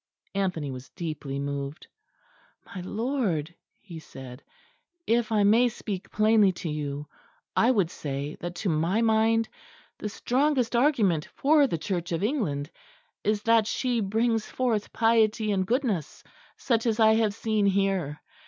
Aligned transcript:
Anthony 0.33 0.71
was 0.71 0.89
deeply 0.89 1.37
moved. 1.37 1.85
"My 2.65 2.81
lord," 2.83 3.53
he 3.79 3.99
said, 3.99 4.41
"if 5.05 5.31
I 5.31 5.43
may 5.43 5.69
speak 5.69 6.09
plainly 6.09 6.51
to 6.53 6.69
you, 6.71 7.05
I 7.55 7.69
would 7.69 7.91
say 7.91 8.35
that 8.39 8.55
to 8.55 8.69
my 8.69 9.03
mind 9.03 9.47
the 9.99 10.09
strongest 10.09 10.75
argument 10.75 11.25
for 11.35 11.67
the 11.67 11.77
Church 11.77 12.11
of 12.11 12.23
England 12.23 12.71
is 13.23 13.43
that 13.43 13.67
she 13.67 13.99
brings 13.99 14.47
forth 14.47 14.91
piety 14.91 15.51
and 15.51 15.67
goodness 15.67 16.23
such 16.57 16.87
as 16.87 16.99
I 16.99 17.13
have 17.13 17.35
seen 17.35 17.67
here. 17.67 18.23